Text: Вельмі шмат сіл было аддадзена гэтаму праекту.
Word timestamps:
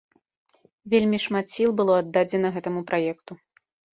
Вельмі 0.93 1.19
шмат 1.25 1.45
сіл 1.57 1.75
было 1.81 1.93
аддадзена 2.03 2.53
гэтаму 2.57 2.81
праекту. 2.93 3.37